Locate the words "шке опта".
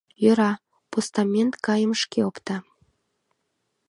2.01-2.57